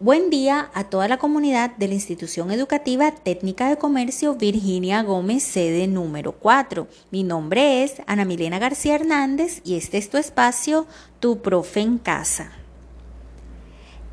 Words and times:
Buen 0.00 0.28
día 0.28 0.72
a 0.74 0.82
toda 0.82 1.06
la 1.06 1.18
comunidad 1.18 1.76
de 1.76 1.86
la 1.86 1.94
institución 1.94 2.50
educativa 2.50 3.12
técnica 3.12 3.68
de 3.68 3.76
comercio 3.76 4.34
Virginia 4.34 5.04
Gómez, 5.04 5.44
sede 5.44 5.86
número 5.86 6.32
4. 6.32 6.88
Mi 7.12 7.22
nombre 7.22 7.84
es 7.84 8.02
Ana 8.08 8.24
Milena 8.24 8.58
García 8.58 8.96
Hernández 8.96 9.62
y 9.64 9.76
este 9.76 9.98
es 9.98 10.10
tu 10.10 10.16
espacio, 10.16 10.88
tu 11.20 11.42
profe 11.42 11.80
en 11.80 11.98
casa. 11.98 12.50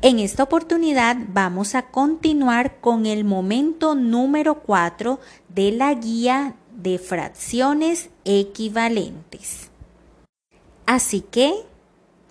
En 0.02 0.20
esta 0.20 0.44
oportunidad 0.44 1.16
vamos 1.26 1.74
a 1.74 1.82
continuar 1.90 2.80
con 2.80 3.04
el 3.04 3.24
momento 3.24 3.96
número 3.96 4.60
4 4.60 5.18
de 5.48 5.72
la 5.72 5.94
guía 5.94 6.54
de 6.76 7.00
fracciones 7.00 8.08
equivalentes. 8.24 9.68
Así 10.86 11.22
que, 11.22 11.52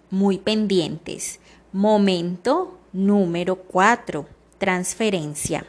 muy 0.09 0.37
pendientes. 0.37 1.41
Momento 1.73 2.77
número 2.93 3.55
4. 3.55 4.27
Transferencia. 4.57 5.65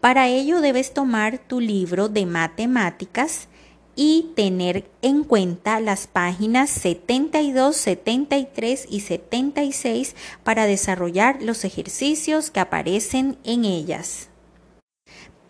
Para 0.00 0.28
ello 0.28 0.60
debes 0.60 0.94
tomar 0.94 1.38
tu 1.38 1.60
libro 1.60 2.08
de 2.08 2.26
matemáticas 2.26 3.48
y 3.94 4.32
tener 4.34 4.90
en 5.02 5.22
cuenta 5.22 5.78
las 5.80 6.06
páginas 6.06 6.70
72, 6.70 7.76
73 7.76 8.86
y 8.88 9.00
76 9.00 10.16
para 10.42 10.66
desarrollar 10.66 11.42
los 11.42 11.64
ejercicios 11.64 12.50
que 12.50 12.60
aparecen 12.60 13.38
en 13.44 13.64
ellas. 13.64 14.31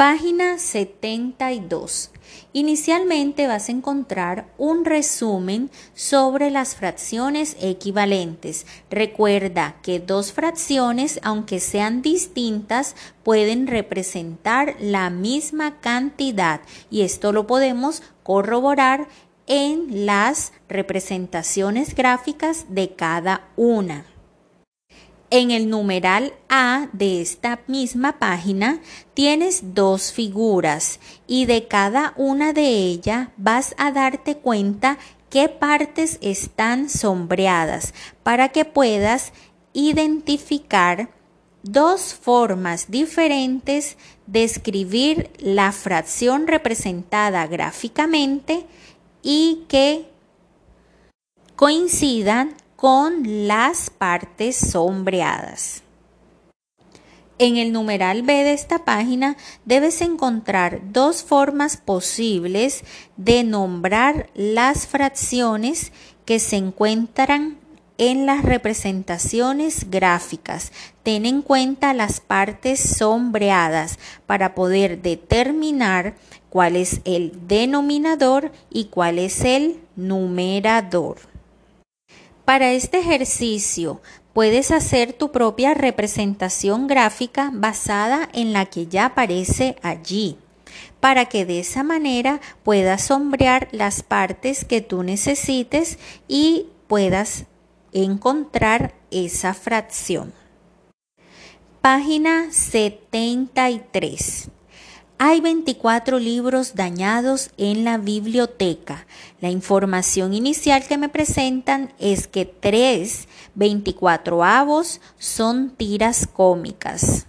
Página 0.03 0.59
72. 0.59 2.11
Inicialmente 2.53 3.47
vas 3.47 3.69
a 3.69 3.71
encontrar 3.71 4.49
un 4.59 4.85
resumen 4.85 5.71
sobre 5.95 6.51
las 6.51 6.75
fracciones 6.75 7.57
equivalentes. 7.61 8.67
Recuerda 8.91 9.77
que 9.81 10.01
dos 10.01 10.33
fracciones, 10.33 11.21
aunque 11.23 11.61
sean 11.61 12.03
distintas, 12.03 12.97
pueden 13.23 13.69
representar 13.69 14.75
la 14.81 15.09
misma 15.09 15.79
cantidad 15.79 16.63
y 16.91 17.03
esto 17.03 17.31
lo 17.31 17.47
podemos 17.47 18.03
corroborar 18.25 19.07
en 19.47 20.05
las 20.05 20.53
representaciones 20.69 21.95
gráficas 21.95 22.67
de 22.69 22.97
cada 22.97 23.47
una. 23.55 24.12
En 25.35 25.51
el 25.51 25.71
numeral 25.71 26.35
A 26.51 26.91
de 26.93 27.23
esta 27.23 27.61
misma 27.67 28.19
página 28.19 28.83
tienes 29.15 29.73
dos 29.73 30.13
figuras 30.13 31.01
y 31.27 31.47
de 31.47 31.67
cada 31.69 32.13
una 32.19 32.53
de 32.53 32.69
ellas 32.69 33.31
vas 33.39 33.75
a 33.79 33.93
darte 33.93 34.37
cuenta 34.37 34.99
qué 35.31 35.49
partes 35.49 36.19
están 36.21 36.91
sombreadas 36.91 37.95
para 38.23 38.51
que 38.51 38.67
puedas 38.67 39.33
identificar 39.73 41.09
dos 41.63 42.13
formas 42.13 42.91
diferentes 42.91 43.97
de 44.27 44.45
escribir 44.45 45.31
la 45.39 45.73
fracción 45.73 46.47
representada 46.47 47.47
gráficamente 47.47 48.67
y 49.23 49.65
que 49.67 50.11
coincidan 51.57 52.55
con 52.83 53.47
las 53.47 53.91
partes 53.91 54.57
sombreadas. 54.57 55.85
En 57.39 57.57
el 57.57 57.71
numeral 57.71 58.23
B 58.23 58.33
de 58.33 58.55
esta 58.55 58.85
página 58.85 59.37
debes 59.65 60.01
encontrar 60.01 60.81
dos 60.91 61.23
formas 61.23 61.77
posibles 61.77 62.83
de 63.17 63.45
nombrar 63.45 64.31
las 64.35 64.89
fracciones 64.89 65.93
que 66.25 66.41
se 66.41 66.57
encuentran 66.57 67.57
en 67.99 68.27
las 68.27 68.43
representaciones 68.43 69.89
gráficas. 69.89 70.73
Ten 71.05 71.25
en 71.25 71.43
cuenta 71.43 71.95
las 71.95 72.19
partes 72.19 72.81
sombreadas 72.81 74.01
para 74.27 74.57
poder 74.57 75.03
determinar 75.03 76.17
cuál 76.51 76.75
es 76.75 77.01
el 77.05 77.47
denominador 77.47 78.51
y 78.71 78.87
cuál 78.87 79.21
es 79.21 79.45
el 79.45 79.79
numerador. 79.95 81.32
Para 82.53 82.73
este 82.73 82.99
ejercicio 82.99 84.03
puedes 84.35 84.73
hacer 84.73 85.15
tu 85.15 85.33
propia 85.33 85.73
representación 85.73 86.87
gráfica 86.87 87.51
basada 87.51 88.29
en 88.35 88.53
la 88.53 88.67
que 88.67 88.87
ya 88.87 89.07
aparece 89.07 89.77
allí, 89.81 90.37
para 91.01 91.25
que 91.25 91.47
de 91.47 91.61
esa 91.61 91.83
manera 91.83 92.43
puedas 92.63 93.05
sombrear 93.05 93.69
las 93.73 94.03
partes 94.03 94.67
que 94.67 94.83
tú 94.83 95.03
necesites 95.03 95.99
y 96.29 96.67
puedas 96.89 97.47
encontrar 97.95 98.93
esa 99.11 99.55
fracción. 99.55 100.35
Página 101.81 102.53
73. 102.53 104.51
Hay 105.25 105.41
24 105.41 106.19
libros 106.19 106.75
dañados 106.75 107.51
en 107.57 107.85
la 107.85 107.97
biblioteca. 107.97 109.07
La 109.41 109.51
información 109.51 110.35
inicial 110.35 110.85
que 110.89 110.99
me 110.99 111.09
presentan 111.09 111.93
es 112.01 112.27
que 112.27 112.45
3 112.45 113.29
24 113.55 114.43
avos 114.43 115.01
son 115.21 115.71
tiras 115.77 116.27
cómicas. 116.27 117.27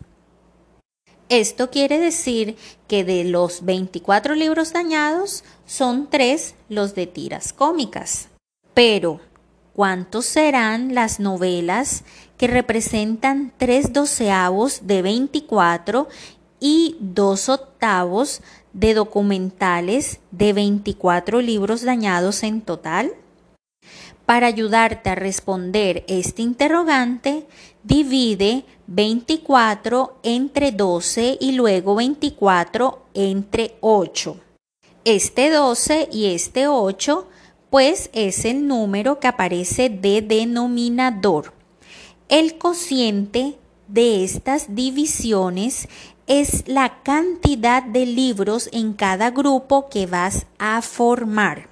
Esto 1.30 1.70
quiere 1.70 2.00
decir 2.00 2.58
que 2.88 3.04
de 3.04 3.26
los 3.26 3.64
24 3.64 4.34
libros 4.34 4.74
dañados 4.74 5.44
son 5.68 6.10
3 6.10 6.56
los 6.70 6.96
de 6.96 7.06
tiras 7.06 7.54
cómicas. 7.54 8.30
Pero, 8.74 9.20
¿cuántos 9.76 10.26
serán 10.26 10.96
las 10.96 11.20
novelas 11.20 12.06
que 12.40 12.48
representan 12.48 13.54
3 13.60 13.94
doceavos 13.94 14.88
de 14.88 15.04
24 15.04 16.08
y 16.64 16.96
dos 17.02 17.50
octavos 17.50 18.42
de 18.72 18.94
documentales 18.94 20.22
de 20.32 20.54
24 20.54 21.42
libros 21.42 21.84
dañados 21.84 22.42
en 22.42 22.62
total? 22.62 23.12
Para 24.26 24.48
ayudarte 24.48 25.10
a 25.10 25.16
responder 25.16 26.06
este 26.08 26.42
interrogante, 26.42 27.46
divide 27.84 28.64
24 28.88 30.20
entre 30.24 30.72
12 30.72 31.38
y 31.42 31.52
luego 31.52 31.96
24 31.96 33.08
entre 33.14 33.76
8. 33.82 34.38
Este 35.04 35.50
12 35.52 36.08
y 36.14 36.28
este 36.28 36.70
8 36.70 37.28
pues 37.70 38.10
es 38.14 38.46
el 38.46 38.68
número 38.68 39.20
que 39.20 39.28
aparece 39.28 39.90
de 39.90 40.22
denominador. 40.22 41.52
El 42.30 42.58
cociente 42.58 43.58
de 43.88 44.24
estas 44.24 44.74
divisiones 44.76 45.88
es 46.28 46.68
la 46.68 47.02
cantidad 47.04 47.84
de 47.84 48.06
libros 48.06 48.70
en 48.72 48.94
cada 48.94 49.32
grupo 49.32 49.90
que 49.90 50.06
vas 50.06 50.46
a 50.58 50.82
formar. 50.82 51.70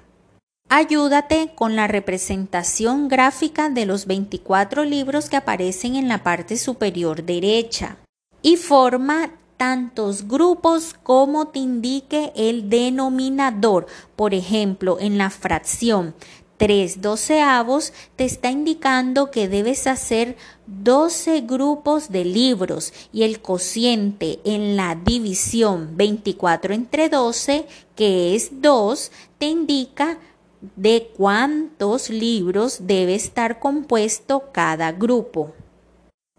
Ayúdate 0.68 1.52
con 1.54 1.76
la 1.76 1.86
representación 1.86 3.08
gráfica 3.08 3.68
de 3.68 3.86
los 3.86 4.06
24 4.06 4.84
libros 4.84 5.28
que 5.28 5.36
aparecen 5.36 5.96
en 5.96 6.08
la 6.08 6.22
parte 6.22 6.56
superior 6.56 7.24
derecha 7.24 7.96
y 8.40 8.56
forma 8.56 9.30
tantos 9.56 10.26
grupos 10.26 10.94
como 11.02 11.48
te 11.48 11.58
indique 11.58 12.32
el 12.34 12.68
denominador. 12.68 13.86
Por 14.16 14.34
ejemplo, 14.34 14.98
en 14.98 15.18
la 15.18 15.30
fracción 15.30 16.14
3 16.62 17.00
doceavos 17.00 17.92
te 18.14 18.24
está 18.24 18.52
indicando 18.52 19.32
que 19.32 19.48
debes 19.48 19.88
hacer 19.88 20.36
12 20.68 21.40
grupos 21.40 22.12
de 22.12 22.24
libros 22.24 22.92
y 23.12 23.24
el 23.24 23.42
cociente 23.42 24.38
en 24.44 24.76
la 24.76 24.94
división 24.94 25.96
24 25.96 26.72
entre 26.72 27.08
12, 27.08 27.66
que 27.96 28.36
es 28.36 28.62
2, 28.62 29.10
te 29.38 29.46
indica 29.46 30.18
de 30.76 31.10
cuántos 31.16 32.10
libros 32.10 32.86
debe 32.86 33.16
estar 33.16 33.58
compuesto 33.58 34.44
cada 34.52 34.92
grupo. 34.92 35.54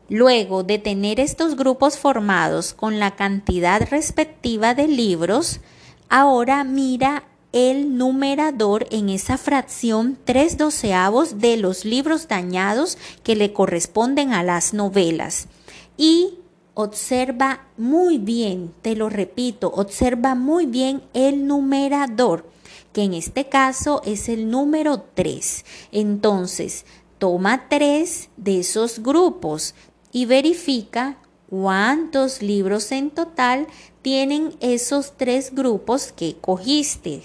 Luego 0.07 0.63
de 0.63 0.79
tener 0.79 1.19
estos 1.19 1.57
grupos 1.57 1.97
formados 1.97 2.73
con 2.73 2.97
la 2.97 3.17
cantidad 3.17 3.81
respectiva 3.89 4.73
de 4.73 4.87
libros, 4.87 5.59
ahora 6.07 6.63
mira 6.63 7.23
el 7.53 7.97
numerador 7.97 8.87
en 8.89 9.09
esa 9.09 9.37
fracción 9.37 10.17
tres 10.25 10.57
doceavos 10.57 11.39
de 11.39 11.55
los 11.55 11.85
libros 11.85 12.27
dañados 12.27 12.97
que 13.23 13.35
le 13.35 13.53
corresponden 13.53 14.33
a 14.33 14.41
las 14.43 14.73
novelas. 14.73 15.47
Y 15.95 16.39
observa 16.73 17.67
muy 17.77 18.17
bien, 18.17 18.73
te 18.81 18.95
lo 18.95 19.07
repito, 19.07 19.71
observa 19.73 20.33
muy 20.33 20.65
bien 20.65 21.03
el 21.13 21.45
numerador, 21.45 22.49
que 22.91 23.03
en 23.03 23.13
este 23.13 23.47
caso 23.47 24.01
es 24.03 24.29
el 24.29 24.49
número 24.49 25.05
3. 25.13 25.63
Entonces, 25.91 26.85
toma 27.19 27.69
tres 27.69 28.29
de 28.35 28.61
esos 28.61 29.03
grupos 29.03 29.75
y 30.11 30.25
verifica 30.25 31.17
cuántos 31.49 32.41
libros 32.41 32.91
en 32.91 33.11
total 33.11 33.67
tienen 34.01 34.55
esos 34.59 35.13
tres 35.15 35.53
grupos 35.53 36.11
que 36.11 36.35
cogiste. 36.41 37.21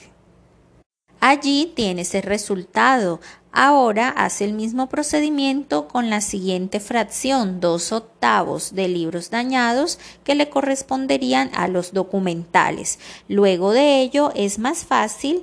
Allí 1.20 1.73
tienes 1.75 2.15
el 2.15 2.23
resultado. 2.23 3.20
Ahora 3.50 4.11
haz 4.11 4.41
el 4.41 4.53
mismo 4.53 4.88
procedimiento 4.88 5.88
con 5.88 6.11
la 6.11 6.20
siguiente 6.20 6.79
fracción, 6.81 7.61
dos 7.61 7.91
octavos 7.91 8.75
de 8.75 8.87
libros 8.88 9.31
dañados 9.31 9.99
que 10.23 10.37
le 10.37 10.49
corresponderían 10.49 11.50
a 11.55 11.67
los 11.67 11.93
documentales. 11.93 13.00
Luego 13.26 13.73
de 13.73 14.00
ello 14.00 14.31
es 14.37 14.59
más 14.59 14.85
fácil 14.85 15.43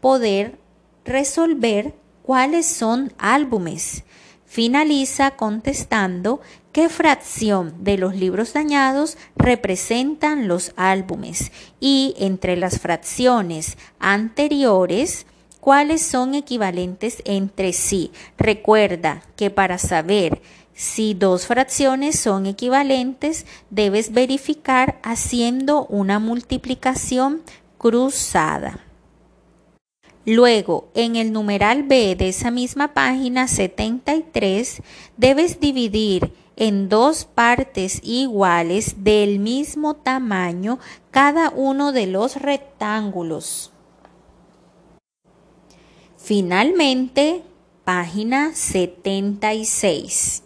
poder 0.00 0.58
resolver 1.04 1.94
cuáles 2.22 2.66
son 2.66 3.12
álbumes. 3.18 4.04
Finaliza 4.44 5.32
contestando 5.32 6.40
qué 6.78 6.88
fracción 6.88 7.74
de 7.82 7.98
los 7.98 8.14
libros 8.14 8.52
dañados 8.52 9.18
representan 9.34 10.46
los 10.46 10.72
álbumes 10.76 11.50
y 11.80 12.14
entre 12.18 12.56
las 12.56 12.78
fracciones 12.78 13.76
anteriores 13.98 15.26
cuáles 15.58 16.02
son 16.02 16.36
equivalentes 16.36 17.20
entre 17.24 17.72
sí. 17.72 18.12
Recuerda 18.36 19.24
que 19.34 19.50
para 19.50 19.76
saber 19.78 20.40
si 20.72 21.14
dos 21.14 21.48
fracciones 21.48 22.16
son 22.16 22.46
equivalentes, 22.46 23.44
debes 23.70 24.12
verificar 24.12 25.00
haciendo 25.02 25.84
una 25.86 26.20
multiplicación 26.20 27.42
cruzada. 27.76 28.84
Luego, 30.24 30.90
en 30.94 31.16
el 31.16 31.32
numeral 31.32 31.82
B 31.82 32.14
de 32.14 32.28
esa 32.28 32.52
misma 32.52 32.94
página 32.94 33.48
73, 33.48 34.80
debes 35.16 35.58
dividir 35.58 36.32
en 36.60 36.88
dos 36.88 37.24
partes 37.24 38.00
iguales 38.02 39.04
del 39.04 39.38
mismo 39.38 39.94
tamaño 39.94 40.80
cada 41.12 41.50
uno 41.50 41.92
de 41.92 42.08
los 42.08 42.34
rectángulos. 42.34 43.72
Finalmente, 46.16 47.42
página 47.84 48.52
76. 48.54 50.42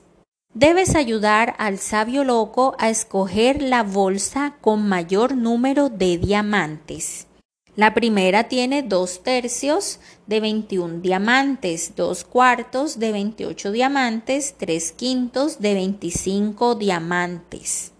Debes 0.53 0.94
ayudar 0.97 1.55
al 1.59 1.79
sabio 1.79 2.25
loco 2.25 2.76
a 2.79 2.91
escoger 2.91 3.62
la 3.62 3.82
bolsa 3.82 4.56
con 4.61 4.87
mayor 4.87 5.35
número 5.35 5.88
de 5.88 6.19
diamantes. 6.19 7.26
La 7.74 7.94
primera 7.94 8.48
tiene 8.48 8.82
dos 8.82 9.22
tercios 9.22 9.98
de 10.26 10.40
21 10.40 11.00
diamantes, 11.00 11.94
dos 11.96 12.22
cuartos 12.22 12.98
de 12.98 13.12
28 13.12 13.72
diamantes, 13.72 14.54
tres 14.58 14.92
quintos 14.92 15.58
de 15.58 15.72
25 15.72 16.74
diamantes. 16.74 17.92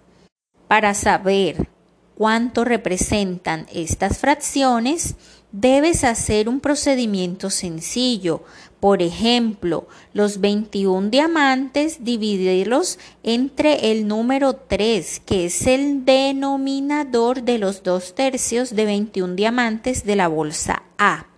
Para 0.69 0.93
saber 0.93 1.71
cuánto 2.15 2.65
representan 2.67 3.67
estas 3.73 4.19
fracciones, 4.19 5.15
debes 5.53 6.05
hacer 6.05 6.51
un 6.51 6.61
procedimiento 6.61 7.49
sencillo. 7.49 8.45
Por 8.83 9.01
ejemplo, 9.01 9.87
los 10.13 10.41
21 10.41 11.11
diamantes 11.11 12.03
dividirlos 12.03 12.99
entre 13.23 13.93
el 13.93 14.09
número 14.09 14.55
3, 14.57 15.23
que 15.25 15.45
es 15.45 15.69
el 15.69 16.05
denominador 16.05 17.45
de 17.45 17.59
los 17.59 17.85
dos 17.85 18.17
tercios 18.17 18.75
de 18.75 18.85
21 18.85 19.37
diamantes 19.37 20.05
de 20.05 20.17
la 20.17 20.27
bolsa 20.27 20.83
A. 20.99 21.29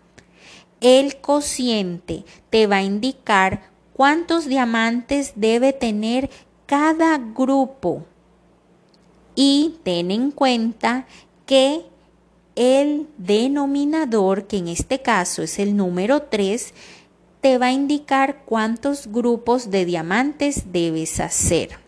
El 0.81 1.21
cociente 1.21 2.25
te 2.49 2.67
va 2.67 2.77
a 2.77 2.83
indicar 2.83 3.69
cuántos 3.93 4.47
diamantes 4.47 5.35
debe 5.37 5.75
tener 5.75 6.31
cada 6.65 7.19
grupo. 7.19 8.07
Y 9.35 9.75
ten 9.83 10.11
en 10.11 10.31
cuenta 10.31 11.07
que 11.45 11.83
el 12.57 13.07
denominador, 13.19 14.47
que 14.47 14.57
en 14.57 14.69
este 14.69 15.03
caso 15.03 15.43
es 15.43 15.59
el 15.59 15.77
número 15.77 16.23
3, 16.23 16.73
te 17.45 17.59
va 17.59 17.67
a 17.67 17.73
indicar 17.73 18.47
cuántos 18.47 19.09
grupos 19.09 19.71
de 19.71 19.85
diamantes 19.85 20.73
debes 20.73 21.21
hacer. 21.21 21.79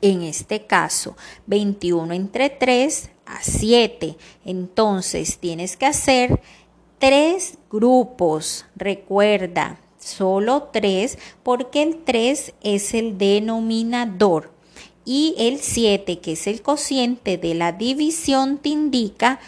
En 0.00 0.22
este 0.22 0.66
caso, 0.66 1.16
21 1.46 2.12
entre 2.14 2.50
3 2.50 3.10
a 3.26 3.38
7. 3.42 4.16
Entonces 4.44 5.38
tienes 5.38 5.76
que 5.76 5.86
hacer 5.86 6.40
tres 6.98 7.58
grupos. 7.70 8.66
Recuerda, 8.74 9.78
solo 10.00 10.64
tres 10.72 11.16
porque 11.44 11.84
el 11.84 12.02
3 12.02 12.54
es 12.60 12.92
el 12.94 13.18
denominador 13.18 14.52
y 15.04 15.36
el 15.38 15.60
7, 15.60 16.18
que 16.18 16.32
es 16.32 16.48
el 16.48 16.60
cociente 16.60 17.38
de 17.38 17.54
la 17.54 17.70
división, 17.70 18.58
te 18.58 18.70
indica 18.70 19.38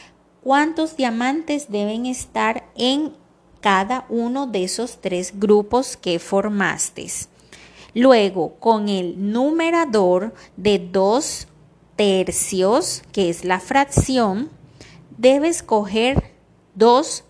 cuántos 0.44 0.96
diamantes 0.96 1.72
deben 1.72 2.06
estar 2.06 2.70
en 2.76 3.20
cada 3.62 4.04
uno 4.10 4.46
de 4.46 4.64
esos 4.64 5.00
tres 5.00 5.32
grupos 5.40 5.96
que 5.96 6.18
formaste. 6.18 7.06
Luego, 7.94 8.56
con 8.56 8.90
el 8.90 9.32
numerador 9.32 10.34
de 10.58 10.78
dos 10.78 11.46
tercios, 11.96 13.02
que 13.12 13.30
es 13.30 13.44
la 13.44 13.60
fracción, 13.60 14.50
debes 15.16 15.62
coger 15.62 16.32
2 16.74 17.24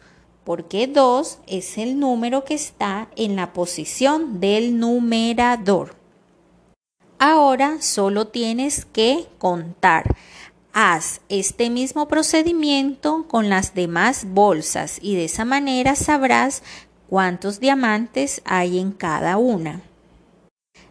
porque 0.44 0.87
2 0.88 1.38
es 1.46 1.79
el 1.79 2.00
número 2.00 2.44
que 2.44 2.55
está 2.55 3.08
en 3.17 3.37
la 3.37 3.52
posición 3.52 4.40
del 4.40 4.79
numerador. 4.79 5.94
Ahora 7.19 7.81
solo 7.81 8.29
tienes 8.29 8.84
que 8.84 9.26
contar. 9.38 10.17
Haz 10.75 11.21
este 11.29 11.69
mismo 11.69 12.09
procedimiento 12.09 13.27
con 13.29 13.51
las 13.51 13.75
demás 13.75 14.25
bolsas 14.27 14.99
y 15.03 15.17
de 15.17 15.27
esa 15.27 15.45
manera 15.45 15.95
sabrás 15.97 16.63
cuántos 17.11 17.61
diamantes 17.61 18.41
hay 18.47 18.79
en 18.79 18.93
cada 18.93 19.37
una. 19.37 19.83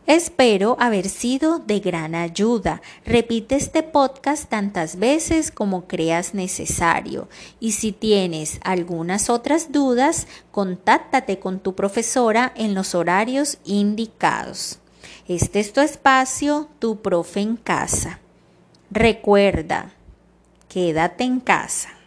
Espero 0.06 0.78
haber 0.80 1.10
sido 1.10 1.58
de 1.58 1.80
gran 1.80 2.14
ayuda. 2.14 2.84
Repite 3.06 3.56
este 3.56 3.82
podcast 3.82 4.48
tantas 4.48 4.98
veces 4.98 5.50
como 5.52 5.88
creas 5.88 6.36
necesario. 6.36 7.28
Y 7.60 7.72
si 7.72 7.92
tienes 7.92 8.60
algunas 8.64 9.32
otras 9.32 9.72
dudas, 9.72 10.28
contáctate 10.52 11.40
con 11.40 11.60
tu 11.60 11.74
profesora 11.74 12.54
en 12.56 12.76
los 12.76 12.94
horarios 12.94 13.58
indicados. 13.66 14.78
Este 15.28 15.60
es 15.60 15.74
tu 15.74 15.82
espacio, 15.82 16.68
tu 16.78 17.02
profe 17.02 17.40
en 17.40 17.56
casa. 17.56 18.21
Recuerda, 18.94 19.90
quédate 20.68 21.24
en 21.24 21.40
casa. 21.40 22.01